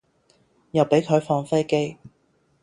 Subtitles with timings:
[0.71, 1.97] 又俾佢放飛機